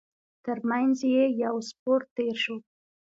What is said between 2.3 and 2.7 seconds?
شو.